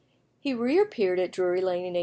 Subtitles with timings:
[0.39, 1.99] He reappeared at Drury Lane in 1826.